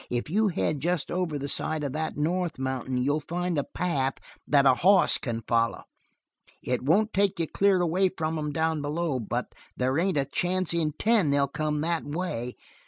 [0.09, 4.15] If you head just over the side of that north mountain you'll find a path
[4.47, 5.83] that a hoss can follow.
[6.63, 10.73] It won't take you clear away from them down below, but there ain't a chance
[10.73, 12.55] in ten that they'll come that way.